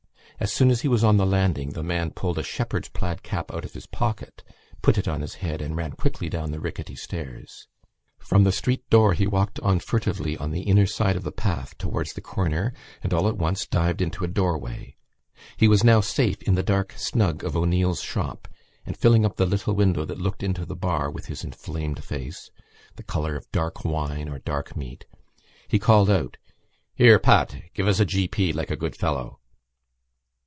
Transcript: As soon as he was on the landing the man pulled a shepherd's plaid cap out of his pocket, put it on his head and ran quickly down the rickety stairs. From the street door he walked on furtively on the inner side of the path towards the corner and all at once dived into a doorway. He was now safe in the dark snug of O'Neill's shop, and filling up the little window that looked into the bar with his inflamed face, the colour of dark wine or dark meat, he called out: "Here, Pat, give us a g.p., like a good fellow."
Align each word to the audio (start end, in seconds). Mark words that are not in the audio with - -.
As 0.39 0.51
soon 0.51 0.71
as 0.71 0.81
he 0.81 0.87
was 0.87 1.03
on 1.03 1.17
the 1.17 1.25
landing 1.27 1.73
the 1.73 1.83
man 1.83 2.09
pulled 2.09 2.39
a 2.39 2.43
shepherd's 2.43 2.89
plaid 2.89 3.21
cap 3.21 3.53
out 3.53 3.63
of 3.63 3.73
his 3.73 3.85
pocket, 3.85 4.43
put 4.81 4.97
it 4.97 5.07
on 5.07 5.21
his 5.21 5.35
head 5.35 5.61
and 5.61 5.75
ran 5.77 5.91
quickly 5.91 6.29
down 6.29 6.49
the 6.49 6.59
rickety 6.59 6.95
stairs. 6.95 7.67
From 8.17 8.43
the 8.43 8.51
street 8.51 8.89
door 8.89 9.13
he 9.13 9.27
walked 9.27 9.59
on 9.59 9.79
furtively 9.79 10.35
on 10.39 10.49
the 10.49 10.63
inner 10.63 10.87
side 10.87 11.15
of 11.15 11.21
the 11.21 11.31
path 11.31 11.77
towards 11.77 12.13
the 12.13 12.21
corner 12.21 12.73
and 13.03 13.13
all 13.13 13.27
at 13.27 13.37
once 13.37 13.67
dived 13.67 14.01
into 14.01 14.23
a 14.23 14.27
doorway. 14.27 14.95
He 15.57 15.67
was 15.67 15.83
now 15.83 16.01
safe 16.01 16.41
in 16.41 16.55
the 16.55 16.63
dark 16.63 16.93
snug 16.97 17.43
of 17.43 17.55
O'Neill's 17.55 18.01
shop, 18.01 18.47
and 18.83 18.97
filling 18.97 19.23
up 19.23 19.35
the 19.35 19.45
little 19.45 19.75
window 19.75 20.05
that 20.05 20.17
looked 20.17 20.41
into 20.41 20.65
the 20.65 20.75
bar 20.75 21.11
with 21.11 21.27
his 21.27 21.43
inflamed 21.43 22.03
face, 22.03 22.49
the 22.95 23.03
colour 23.03 23.35
of 23.35 23.51
dark 23.51 23.85
wine 23.85 24.27
or 24.27 24.39
dark 24.39 24.75
meat, 24.75 25.05
he 25.67 25.77
called 25.77 26.09
out: 26.09 26.37
"Here, 26.95 27.19
Pat, 27.19 27.61
give 27.75 27.87
us 27.87 27.99
a 27.99 28.05
g.p., 28.07 28.53
like 28.53 28.71
a 28.71 28.75
good 28.75 28.95
fellow." 28.95 29.37